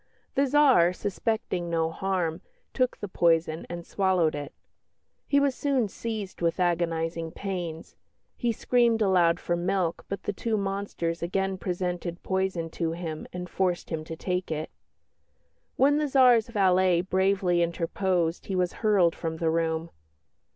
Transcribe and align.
"The 0.33 0.47
Tsar, 0.47 0.93
suspecting 0.93 1.69
no 1.69 1.91
harm, 1.91 2.41
took 2.73 2.97
the 2.97 3.07
poison 3.07 3.67
and 3.69 3.85
swallowed 3.85 4.33
it. 4.33 4.51
He 5.27 5.39
was 5.39 5.53
soon 5.53 5.87
seized 5.89 6.41
with 6.41 6.59
agonising 6.59 7.33
pains. 7.33 7.95
He 8.35 8.51
screamed 8.51 9.03
aloud 9.03 9.39
for 9.39 9.55
milk, 9.55 10.03
but 10.09 10.23
the 10.23 10.33
two 10.33 10.57
monsters 10.57 11.21
again 11.21 11.59
presented 11.59 12.23
poison 12.23 12.71
to 12.71 12.93
him 12.93 13.27
and 13.31 13.47
forced 13.47 13.91
him 13.91 14.03
to 14.05 14.15
take 14.15 14.49
it. 14.49 14.71
When 15.75 15.99
the 15.99 16.07
Tsar's 16.07 16.47
valet 16.47 17.01
bravely 17.01 17.61
interposed 17.61 18.47
he 18.47 18.55
was 18.55 18.73
hurled 18.81 19.15
from 19.15 19.37
the 19.37 19.51
room. 19.51 19.91